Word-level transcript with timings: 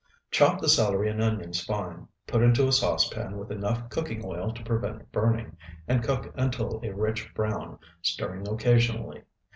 Chop 0.31 0.59
the 0.59 0.67
celery 0.67 1.11
and 1.11 1.21
onions 1.21 1.63
fine, 1.63 2.07
put 2.25 2.41
into 2.41 2.67
a 2.67 2.71
saucepan 2.71 3.37
with 3.37 3.51
enough 3.51 3.87
cooking 3.91 4.25
oil 4.25 4.51
to 4.51 4.63
prevent 4.63 5.11
burning, 5.11 5.55
and 5.87 6.03
cook 6.03 6.33
until 6.35 6.81
a 6.83 6.91
rich 6.91 7.31
brown, 7.35 7.77
stirring 8.01 8.47
occasionally. 8.47 9.21